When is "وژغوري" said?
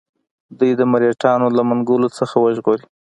2.39-2.85